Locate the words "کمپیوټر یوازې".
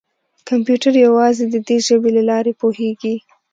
0.49-1.43